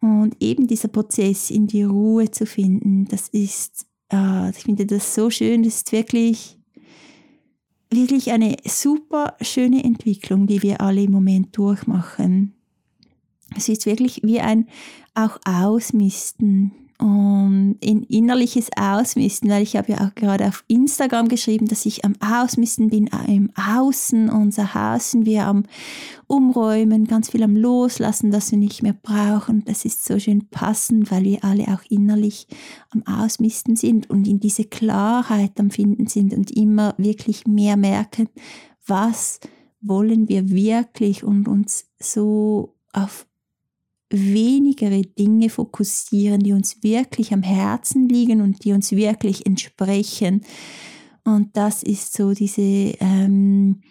Und 0.00 0.36
eben 0.40 0.66
dieser 0.66 0.88
Prozess 0.88 1.50
in 1.50 1.66
die 1.66 1.82
Ruhe 1.82 2.30
zu 2.30 2.46
finden, 2.46 3.06
das 3.06 3.28
ist, 3.28 3.86
äh, 4.12 4.50
ich 4.50 4.58
finde 4.58 4.86
das 4.86 5.14
so 5.14 5.30
schön, 5.30 5.62
das 5.62 5.76
ist 5.76 5.92
wirklich, 5.92 6.56
wirklich 7.90 8.30
eine 8.30 8.56
super 8.64 9.36
schöne 9.40 9.82
Entwicklung, 9.82 10.46
die 10.46 10.62
wir 10.62 10.80
alle 10.80 11.02
im 11.02 11.10
Moment 11.10 11.56
durchmachen. 11.56 12.54
Es 13.56 13.68
ist 13.68 13.86
wirklich 13.86 14.20
wie 14.22 14.40
ein 14.40 14.68
auch 15.14 15.38
Ausmisten 15.44 16.87
und 17.00 17.76
in 17.80 18.02
innerliches 18.02 18.70
Ausmisten, 18.76 19.48
weil 19.48 19.62
ich 19.62 19.76
habe 19.76 19.92
ja 19.92 20.06
auch 20.06 20.14
gerade 20.16 20.48
auf 20.48 20.64
Instagram 20.66 21.28
geschrieben, 21.28 21.66
dass 21.66 21.86
ich 21.86 22.04
am 22.04 22.14
Ausmisten 22.20 22.88
bin, 22.90 23.08
im 23.28 23.50
Außen, 23.54 24.28
unser 24.28 24.74
Haus 24.74 25.12
sind 25.12 25.24
wir 25.24 25.46
am 25.46 25.62
Umräumen, 26.26 27.06
ganz 27.06 27.30
viel 27.30 27.44
am 27.44 27.56
Loslassen, 27.56 28.32
das 28.32 28.50
wir 28.50 28.58
nicht 28.58 28.82
mehr 28.82 28.96
brauchen. 29.00 29.64
Das 29.64 29.84
ist 29.84 30.04
so 30.04 30.18
schön 30.18 30.48
passend, 30.48 31.12
weil 31.12 31.22
wir 31.22 31.44
alle 31.44 31.68
auch 31.68 31.88
innerlich 31.88 32.48
am 32.90 33.04
Ausmisten 33.06 33.76
sind 33.76 34.10
und 34.10 34.26
in 34.26 34.40
diese 34.40 34.64
Klarheit 34.64 35.60
am 35.60 35.70
Finden 35.70 36.08
sind 36.08 36.34
und 36.34 36.50
immer 36.50 36.94
wirklich 36.98 37.46
mehr 37.46 37.76
merken, 37.76 38.28
was 38.84 39.38
wollen 39.80 40.28
wir 40.28 40.50
wirklich 40.50 41.22
und 41.22 41.46
uns 41.46 41.86
so 42.00 42.74
auf 42.92 43.27
wenigere 44.10 45.02
Dinge 45.02 45.50
fokussieren, 45.50 46.40
die 46.40 46.52
uns 46.52 46.82
wirklich 46.82 47.32
am 47.32 47.42
Herzen 47.42 48.08
liegen 48.08 48.40
und 48.40 48.64
die 48.64 48.72
uns 48.72 48.92
wirklich 48.92 49.46
entsprechen. 49.46 50.42
Und 51.24 51.56
das 51.56 51.82
ist 51.82 52.14
so 52.14 52.32
diese 52.32 52.62
ähm, 52.62 53.82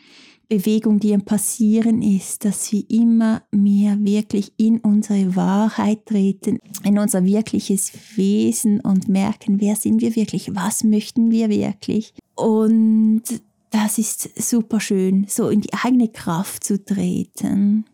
Bewegung, 0.50 1.00
die 1.00 1.14
am 1.14 1.24
Passieren 1.24 2.02
ist, 2.02 2.46
dass 2.46 2.72
wir 2.72 2.84
immer 2.90 3.44
mehr 3.52 3.98
wirklich 4.00 4.54
in 4.58 4.80
unsere 4.80 5.36
Wahrheit 5.36 6.06
treten, 6.06 6.60
in 6.84 6.98
unser 6.98 7.26
wirkliches 7.26 7.92
Wesen 8.16 8.80
und 8.80 9.08
merken, 9.10 9.60
wer 9.62 9.76
sind 9.76 10.02
wir 10.02 10.16
wirklich, 10.16 10.56
was 10.56 10.84
möchten 10.84 11.32
wir 11.32 11.50
wirklich. 11.50 12.14
Und 12.36 13.24
das 13.70 13.98
ist 13.98 14.42
super 14.42 14.80
schön, 14.80 15.26
so 15.28 15.50
in 15.50 15.62
die 15.62 15.74
eigene 15.74 16.08
Kraft 16.08 16.64
zu 16.64 16.84
treten 16.84 17.86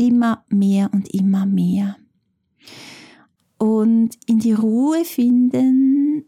immer 0.00 0.44
mehr 0.48 0.90
und 0.92 1.12
immer 1.12 1.44
mehr. 1.44 1.96
Und 3.58 4.16
in 4.26 4.38
die 4.38 4.54
Ruhe 4.54 5.04
finden 5.04 6.24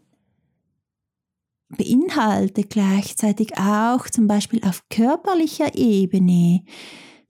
beinhaltet 1.69 2.69
gleichzeitig 2.69 3.57
auch 3.57 4.07
zum 4.07 4.27
Beispiel 4.27 4.63
auf 4.63 4.83
körperlicher 4.89 5.75
Ebene, 5.75 6.63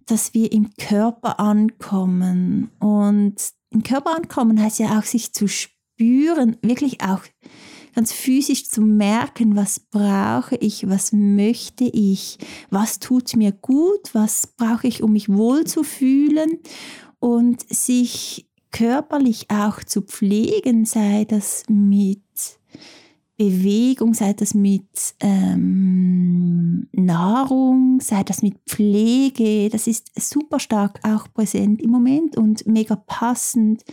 dass 0.05 0.33
wir 0.33 0.51
im 0.51 0.71
Körper 0.75 1.39
ankommen. 1.39 2.71
Und 2.79 3.35
im 3.69 3.83
Körper 3.83 4.13
ankommen 4.13 4.61
heißt 4.61 4.79
ja 4.79 4.99
auch 4.99 5.03
sich 5.03 5.31
zu 5.31 5.47
spüren, 5.47 6.57
wirklich 6.61 6.99
auch 7.01 7.21
ganz 7.93 8.11
physisch 8.11 8.67
zu 8.67 8.81
merken, 8.81 9.55
was 9.55 9.79
brauche 9.79 10.55
ich, 10.55 10.89
was 10.89 11.11
möchte 11.11 11.85
ich, 11.85 12.37
was 12.69 12.99
tut 12.99 13.35
mir 13.35 13.51
gut, 13.51 14.13
was 14.13 14.47
brauche 14.47 14.87
ich, 14.87 15.03
um 15.03 15.13
mich 15.13 15.29
wohl 15.29 15.65
zu 15.65 15.83
fühlen 15.83 16.59
und 17.19 17.65
sich 17.73 18.47
körperlich 18.71 19.49
auch 19.49 19.83
zu 19.83 20.01
pflegen, 20.01 20.85
sei 20.85 21.25
das 21.25 21.63
mit 21.69 22.21
Bewegung, 23.37 24.13
sei 24.13 24.33
das 24.33 24.53
mit 24.53 25.15
ähm, 25.19 26.87
Nahrung, 26.91 27.99
sei 27.99 28.23
das 28.23 28.41
mit 28.41 28.55
Pflege, 28.67 29.69
das 29.69 29.87
ist 29.87 30.11
super 30.19 30.59
stark 30.59 30.99
auch 31.03 31.31
präsent 31.33 31.81
im 31.81 31.89
Moment 31.89 32.37
und 32.37 32.65
mega 32.67 32.95
passend. 32.95 33.83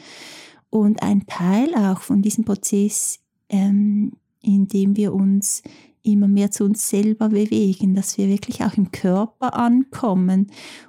Und 0.68 1.02
ein 1.02 1.26
Teil 1.26 1.74
auch 1.74 2.00
von 2.00 2.22
diesem 2.22 2.44
Prozess 2.44 3.18
ähm, 3.50 4.12
indem 4.42 4.96
wir 4.96 5.12
uns 5.12 5.62
immer 6.02 6.28
mehr 6.28 6.50
zu 6.50 6.64
uns 6.64 6.88
selber 6.88 7.28
bewegen, 7.28 7.94
dass 7.94 8.16
wir 8.16 8.28
wirklich 8.28 8.64
auch 8.64 8.76
im 8.76 8.90
Körper 8.90 9.54
ankommen 9.54 10.46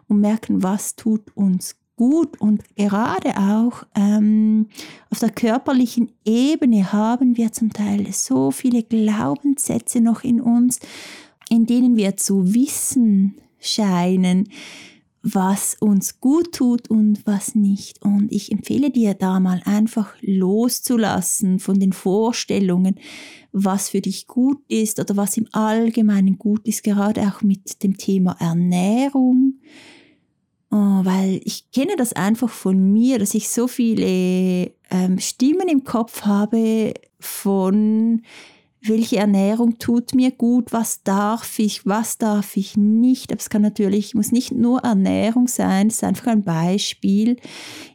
und 0.07 0.21
merken, 0.21 0.63
was 0.63 0.95
tut 0.95 1.35
uns 1.35 1.75
gut. 1.97 2.39
Und 2.39 2.63
gerade 2.75 3.37
auch 3.37 3.83
ähm, 3.95 4.67
auf 5.09 5.19
der 5.19 5.31
körperlichen 5.31 6.11
Ebene 6.25 6.93
haben 6.93 7.37
wir 7.37 7.51
zum 7.51 7.73
Teil 7.73 8.07
so 8.11 8.51
viele 8.51 8.83
Glaubenssätze 8.83 10.01
noch 10.01 10.23
in 10.23 10.39
uns, 10.39 10.79
in 11.49 11.65
denen 11.65 11.97
wir 11.97 12.15
zu 12.15 12.53
wissen 12.53 13.35
scheinen, 13.59 14.49
was 15.23 15.75
uns 15.79 16.19
gut 16.19 16.53
tut 16.53 16.89
und 16.89 17.25
was 17.25 17.53
nicht. 17.53 18.01
Und 18.03 18.31
ich 18.31 18.51
empfehle 18.51 18.89
dir 18.89 19.13
da 19.13 19.39
mal 19.39 19.61
einfach 19.65 20.13
loszulassen 20.21 21.59
von 21.59 21.79
den 21.79 21.93
Vorstellungen, 21.93 22.95
was 23.51 23.89
für 23.89 24.01
dich 24.01 24.27
gut 24.27 24.59
ist 24.67 24.99
oder 24.99 25.17
was 25.17 25.37
im 25.37 25.47
Allgemeinen 25.51 26.39
gut 26.39 26.67
ist, 26.67 26.83
gerade 26.83 27.21
auch 27.21 27.41
mit 27.41 27.83
dem 27.83 27.97
Thema 27.97 28.35
Ernährung. 28.39 29.59
Oh, 30.71 31.01
weil 31.03 31.41
ich 31.43 31.69
kenne 31.71 31.97
das 31.97 32.13
einfach 32.13 32.49
von 32.49 32.91
mir, 32.91 33.19
dass 33.19 33.33
ich 33.33 33.49
so 33.49 33.67
viele 33.67 34.71
ähm, 34.89 35.19
Stimmen 35.19 35.67
im 35.67 35.83
Kopf 35.83 36.21
habe 36.21 36.93
von 37.19 38.21
welche 38.81 39.17
Ernährung 39.17 39.77
tut 39.77 40.15
mir 40.15 40.31
gut, 40.31 40.73
was 40.73 41.03
darf 41.03 41.59
ich, 41.59 41.85
was 41.85 42.17
darf 42.17 42.57
ich 42.57 42.77
nicht. 42.77 43.31
Aber 43.31 43.39
es 43.39 43.50
kann 43.50 43.61
natürlich, 43.61 44.15
muss 44.15 44.31
nicht 44.31 44.51
nur 44.51 44.79
Ernährung 44.79 45.47
sein, 45.47 45.88
es 45.88 45.95
ist 45.95 46.03
einfach 46.03 46.27
ein 46.27 46.43
Beispiel, 46.43 47.38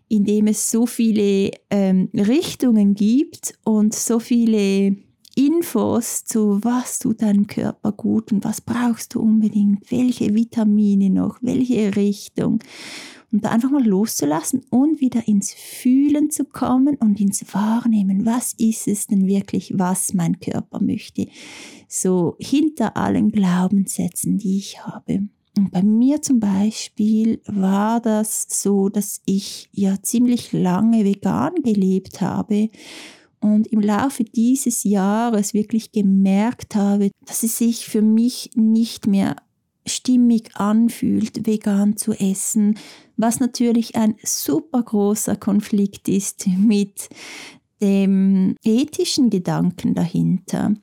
in 0.08 0.24
dem 0.24 0.46
es 0.46 0.70
so 0.70 0.86
viele 0.86 1.50
ähm, 1.70 2.08
Richtungen 2.14 2.94
gibt 2.94 3.58
und 3.64 3.94
so 3.94 4.20
viele 4.20 4.96
Infos 5.34 6.24
zu, 6.24 6.60
was 6.62 6.98
tut 6.98 7.20
deinem 7.20 7.46
Körper 7.46 7.92
gut 7.92 8.32
und 8.32 8.44
was 8.44 8.60
brauchst 8.60 9.14
du 9.14 9.20
unbedingt, 9.20 9.90
welche 9.90 10.34
Vitamine 10.34 11.10
noch, 11.10 11.38
welche 11.42 11.94
Richtung. 11.94 12.60
Und 13.32 13.44
da 13.44 13.50
einfach 13.50 13.70
mal 13.70 13.84
loszulassen 13.84 14.62
und 14.70 15.00
wieder 15.00 15.26
ins 15.26 15.52
Fühlen 15.52 16.30
zu 16.30 16.44
kommen 16.44 16.96
und 16.96 17.20
ins 17.20 17.44
Wahrnehmen. 17.52 18.24
Was 18.24 18.54
ist 18.54 18.88
es 18.88 19.08
denn 19.08 19.26
wirklich, 19.26 19.72
was 19.76 20.14
mein 20.14 20.38
Körper 20.38 20.80
möchte? 20.80 21.26
So 21.88 22.36
hinter 22.38 22.96
allen 22.96 23.30
Glaubenssätzen, 23.30 24.38
die 24.38 24.58
ich 24.58 24.84
habe. 24.84 25.28
Und 25.56 25.70
bei 25.70 25.82
mir 25.82 26.20
zum 26.20 26.38
Beispiel 26.38 27.40
war 27.46 28.00
das 28.00 28.46
so, 28.48 28.90
dass 28.90 29.22
ich 29.24 29.68
ja 29.72 29.96
ziemlich 30.02 30.52
lange 30.52 31.04
vegan 31.04 31.54
gelebt 31.62 32.20
habe 32.20 32.68
und 33.40 33.66
im 33.68 33.80
Laufe 33.80 34.24
dieses 34.24 34.84
Jahres 34.84 35.54
wirklich 35.54 35.92
gemerkt 35.92 36.74
habe, 36.74 37.10
dass 37.24 37.42
es 37.42 37.58
sich 37.58 37.86
für 37.86 38.02
mich 38.02 38.50
nicht 38.54 39.06
mehr 39.06 39.36
stimmig 39.86 40.50
anfühlt, 40.54 41.46
vegan 41.46 41.96
zu 41.96 42.12
essen, 42.12 42.78
was 43.16 43.40
natürlich 43.40 43.96
ein 43.96 44.16
super 44.22 44.82
großer 44.82 45.36
Konflikt 45.36 46.08
ist 46.08 46.46
mit 46.46 47.08
dem 47.80 48.56
ethischen 48.64 49.30
Gedanken 49.30 49.94
dahinter. 49.94 50.74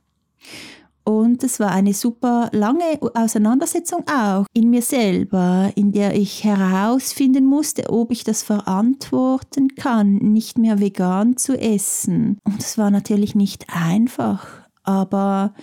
Und 1.06 1.44
es 1.44 1.60
war 1.60 1.72
eine 1.72 1.94
super 1.94 2.50
lange 2.54 2.98
Auseinandersetzung 3.14 4.06
auch 4.08 4.46
in 4.54 4.70
mir 4.70 4.82
selber, 4.82 5.70
in 5.76 5.92
der 5.92 6.16
ich 6.16 6.46
herausfinden 6.46 7.46
musste, 7.46 7.90
ob 7.90 8.12
ich 8.12 8.24
das 8.24 8.42
verantworten 8.42 9.76
kann, 9.76 10.16
nicht 10.16 10.58
mehr 10.58 10.80
vegan 10.80 11.36
zu 11.36 11.60
essen. 11.60 12.38
Und 12.46 12.62
es 12.62 12.78
war 12.78 12.90
natürlich 12.90 13.36
nicht 13.36 13.66
einfach, 13.68 14.48
aber 14.84 15.54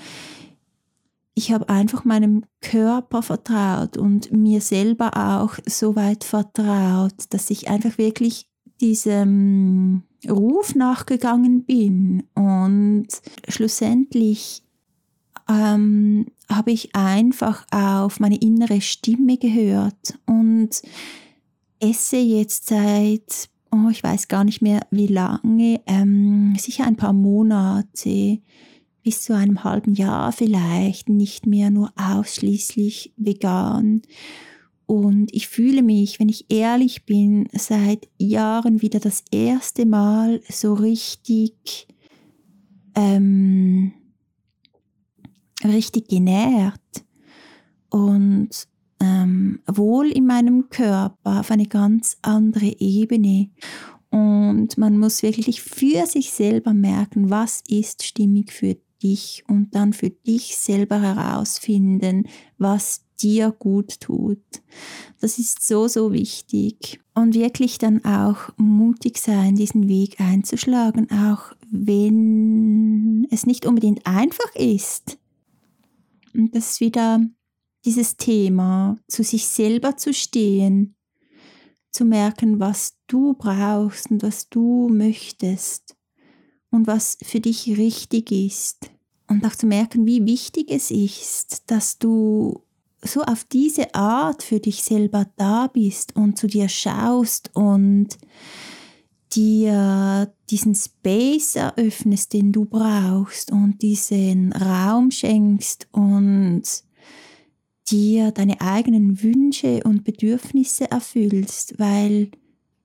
ich 1.41 1.53
habe 1.53 1.71
einfach 1.71 2.05
meinem 2.05 2.45
Körper 2.61 3.23
vertraut 3.23 3.97
und 3.97 4.31
mir 4.31 4.61
selber 4.61 5.17
auch 5.17 5.55
so 5.65 5.97
weit 5.97 6.23
vertraut, 6.23 7.15
dass 7.31 7.49
ich 7.49 7.71
einfach 7.71 7.97
wirklich 7.97 8.47
diesem 8.83 10.03
Ruf 10.29 10.75
nachgegangen 10.75 11.65
bin. 11.65 12.25
Und 12.35 13.07
schlussendlich 13.49 14.65
ähm, 15.49 16.27
habe 16.51 16.73
ich 16.73 16.95
einfach 16.95 17.65
auf 17.71 18.21
meine 18.21 18.37
innere 18.37 18.83
Stimme 18.83 19.39
gehört 19.39 20.19
und 20.27 20.83
esse 21.81 22.19
jetzt 22.19 22.67
seit, 22.67 23.49
oh, 23.73 23.89
ich 23.91 24.03
weiß 24.03 24.29
gar 24.29 24.45
nicht 24.45 24.61
mehr 24.61 24.87
wie 24.91 25.07
lange, 25.07 25.81
ähm, 25.87 26.55
sicher 26.59 26.85
ein 26.87 26.97
paar 26.97 27.15
Monate, 27.15 28.41
bis 29.03 29.23
zu 29.23 29.35
einem 29.35 29.65
halben 29.65 29.95
Jahr 29.95 30.33
vielleicht, 30.33 31.09
nicht 31.09 31.47
mehr 31.47 31.71
nur 31.71 31.93
ausschließlich 31.97 33.15
vegan. 33.17 34.03
Und 34.87 35.33
ich 35.33 35.49
fühle 35.49 35.83
mich, 35.83 36.19
wenn 36.19 36.29
ich 36.29 36.47
ehrlich 36.51 37.07
bin, 37.07 37.49
seit 37.53 38.09
Jahren 38.19 38.83
wieder 38.83 38.99
das 38.99 39.25
erste 39.31 39.87
Mal 39.87 40.41
so 40.49 40.75
richtig 40.75 41.87
ähm, 42.97 43.93
richtig 45.65 46.09
genährt 46.09 47.05
und 47.91 48.49
ähm, 49.01 49.61
wohl 49.67 50.11
in 50.11 50.27
meinem 50.27 50.69
Körper 50.69 51.41
auf 51.41 51.51
eine 51.51 51.67
ganz 51.67 52.17
andere 52.23 52.67
Ebene. 52.81 53.51
Und 54.11 54.77
man 54.77 54.99
muss 54.99 55.23
wirklich 55.23 55.63
für 55.63 56.07
sich 56.07 56.33
selber 56.33 56.75
merken, 56.75 57.31
was 57.31 57.63
ist 57.69 58.05
stimmig 58.05 58.53
für 58.53 58.77
dich 59.03 59.45
und 59.49 59.75
dann 59.75 59.93
für 59.93 60.11
dich 60.11 60.57
selber 60.57 61.01
herausfinden, 61.01 62.29
was 62.59 63.03
dir 63.21 63.51
gut 63.53 64.01
tut. 64.01 64.43
Das 65.21 65.39
ist 65.39 65.67
so, 65.67 65.89
so 65.89 66.13
wichtig. 66.13 67.01
Und 67.15 67.35
wirklich 67.35 67.79
dann 67.79 68.05
auch 68.05 68.51
mutig 68.57 69.19
sein, 69.19 69.57
diesen 69.57 69.89
Weg 69.89 70.21
einzuschlagen, 70.21 71.11
auch 71.11 71.53
wenn 71.71 73.27
es 73.31 73.47
nicht 73.47 73.67
unbedingt 73.67 74.07
einfach 74.07 74.55
ist. 74.55 75.19
Und 76.35 76.55
das 76.55 76.73
ist 76.73 76.81
wieder 76.81 77.21
dieses 77.85 78.17
Thema, 78.17 78.99
zu 79.09 79.23
sich 79.23 79.47
selber 79.47 79.97
zu 79.97 80.13
stehen, 80.15 80.95
zu 81.91 82.05
merken, 82.05 82.61
was 82.61 82.99
du 83.07 83.35
brauchst 83.35 84.11
und 84.11 84.23
was 84.23 84.49
du 84.49 84.89
möchtest 84.89 85.97
und 86.71 86.87
was 86.87 87.19
für 87.23 87.41
dich 87.41 87.77
richtig 87.77 88.31
ist. 88.31 88.90
Und 89.31 89.47
auch 89.47 89.55
zu 89.55 89.67
merken, 89.67 90.07
wie 90.07 90.27
wichtig 90.27 90.71
es 90.71 90.91
ist, 90.91 91.71
dass 91.71 91.99
du 91.99 92.65
so 93.01 93.23
auf 93.23 93.45
diese 93.45 93.95
Art 93.95 94.43
für 94.43 94.59
dich 94.59 94.83
selber 94.83 95.25
da 95.37 95.69
bist 95.69 96.17
und 96.17 96.37
zu 96.37 96.49
dir 96.49 96.69
schaust 96.69 97.51
und 97.55 98.09
dir 99.33 100.35
diesen 100.51 100.75
Space 100.75 101.55
eröffnest, 101.55 102.33
den 102.33 102.51
du 102.51 102.65
brauchst 102.65 103.53
und 103.53 103.81
diesen 103.83 104.53
Raum 104.53 105.13
schenkst 105.13 105.87
und 105.93 106.63
dir 107.89 108.33
deine 108.33 108.61
eigenen 108.61 109.23
Wünsche 109.23 109.83
und 109.85 110.03
Bedürfnisse 110.03 110.91
erfüllst, 110.91 111.79
weil 111.79 112.33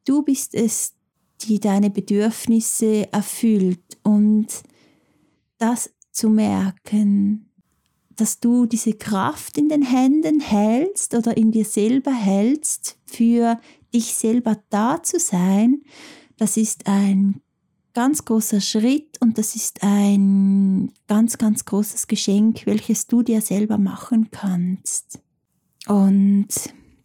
du 0.06 0.22
bist 0.22 0.54
es, 0.54 0.94
die 1.42 1.60
deine 1.60 1.90
Bedürfnisse 1.90 3.12
erfüllt. 3.12 3.98
Und 4.04 4.48
das 5.58 5.90
zu 6.16 6.30
merken, 6.30 7.50
dass 8.16 8.40
du 8.40 8.66
diese 8.66 8.94
Kraft 8.94 9.58
in 9.58 9.70
den 9.70 9.82
Händen 9.82 10.40
hältst 10.40 11.14
oder 11.14 11.36
in 11.36 11.52
dir 11.52 11.66
selber 11.66 12.14
hältst, 12.14 12.98
für 13.06 13.60
dich 13.94 14.14
selber 14.14 14.58
da 14.70 15.04
zu 15.04 15.20
sein, 15.20 15.82
das 16.38 16.58
ist 16.58 16.88
ein 16.88 17.42
ganz 17.94 18.26
großer 18.26 18.60
Schritt 18.60 19.22
und 19.22 19.38
das 19.38 19.56
ist 19.56 19.82
ein 19.82 20.92
ganz, 21.08 21.38
ganz 21.38 21.66
großes 21.66 22.08
Geschenk, 22.08 22.66
welches 22.66 23.08
du 23.08 23.22
dir 23.22 23.42
selber 23.42 23.78
machen 23.78 24.30
kannst. 24.32 25.20
Und 25.88 26.48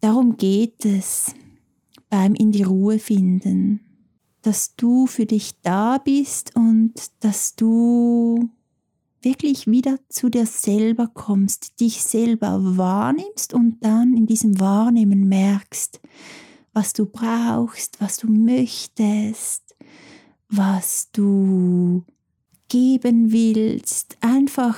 darum 0.01 0.37
geht 0.37 0.85
es 0.85 1.33
beim 2.09 2.35
In 2.35 2.51
die 2.51 2.63
Ruhe 2.63 2.99
finden, 2.99 3.79
dass 4.41 4.75
du 4.75 5.07
für 5.07 5.25
dich 5.25 5.61
da 5.61 5.97
bist 5.97 6.55
und 6.55 6.93
dass 7.21 7.55
du 7.55 8.49
wirklich 9.23 9.67
wieder 9.67 9.99
zu 10.09 10.29
dir 10.29 10.45
selber 10.45 11.07
kommst, 11.07 11.79
dich 11.79 12.03
selber 12.03 12.77
wahrnimmst 12.77 13.53
und 13.53 13.83
dann 13.83 14.15
in 14.15 14.25
diesem 14.25 14.59
Wahrnehmen 14.59 15.27
merkst, 15.27 15.99
was 16.73 16.93
du 16.93 17.05
brauchst, 17.05 18.01
was 18.01 18.17
du 18.17 18.27
möchtest, 18.27 19.75
was 20.49 21.09
du 21.11 22.03
geben 22.69 23.31
willst, 23.31 24.17
einfach 24.21 24.77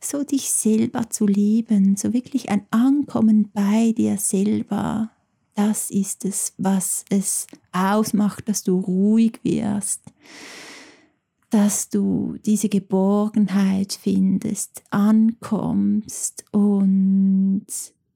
so 0.00 0.22
dich 0.22 0.50
selber 0.52 1.10
zu 1.10 1.26
lieben, 1.26 1.96
so 1.96 2.12
wirklich 2.12 2.48
ein 2.50 2.66
Ankommen 2.70 3.50
bei 3.52 3.92
dir 3.92 4.18
selber. 4.18 5.10
Das 5.54 5.90
ist 5.90 6.24
es, 6.24 6.52
was 6.58 7.04
es 7.08 7.46
ausmacht, 7.72 8.48
dass 8.48 8.62
du 8.62 8.78
ruhig 8.78 9.40
wirst, 9.42 10.02
dass 11.56 11.88
du 11.88 12.36
diese 12.44 12.68
Geborgenheit 12.68 13.98
findest, 13.98 14.82
ankommst 14.90 16.44
und 16.52 17.64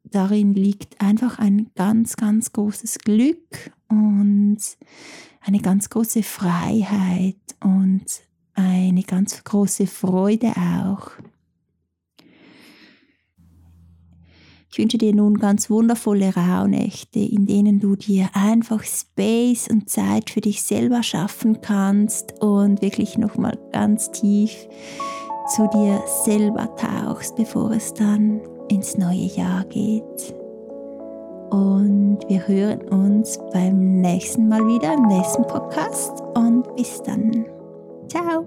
darin 0.04 0.52
liegt 0.52 1.00
einfach 1.00 1.38
ein 1.38 1.70
ganz, 1.74 2.16
ganz 2.16 2.52
großes 2.52 2.98
Glück 2.98 3.72
und 3.88 4.58
eine 5.40 5.58
ganz 5.60 5.88
große 5.88 6.22
Freiheit 6.22 7.38
und 7.64 8.04
eine 8.52 9.04
ganz 9.04 9.42
große 9.42 9.86
Freude 9.86 10.52
auch. 10.58 11.12
Ich 14.72 14.78
wünsche 14.78 14.98
dir 14.98 15.12
nun 15.14 15.38
ganz 15.38 15.68
wundervolle 15.68 16.32
Rauhnächte, 16.34 17.18
in 17.18 17.44
denen 17.44 17.80
du 17.80 17.96
dir 17.96 18.28
einfach 18.34 18.84
Space 18.84 19.68
und 19.68 19.90
Zeit 19.90 20.30
für 20.30 20.40
dich 20.40 20.62
selber 20.62 21.02
schaffen 21.02 21.60
kannst 21.60 22.40
und 22.40 22.80
wirklich 22.80 23.18
nochmal 23.18 23.58
ganz 23.72 24.12
tief 24.12 24.68
zu 25.48 25.68
dir 25.74 26.00
selber 26.24 26.74
tauchst, 26.76 27.34
bevor 27.34 27.72
es 27.72 27.92
dann 27.94 28.40
ins 28.68 28.96
neue 28.96 29.26
Jahr 29.26 29.64
geht. 29.64 30.34
Und 31.50 32.20
wir 32.28 32.46
hören 32.46 32.82
uns 32.90 33.40
beim 33.52 34.00
nächsten 34.00 34.48
Mal 34.48 34.64
wieder 34.68 34.94
im 34.94 35.02
nächsten 35.08 35.42
Podcast 35.48 36.22
und 36.36 36.76
bis 36.76 37.02
dann. 37.02 37.44
Ciao! 38.06 38.46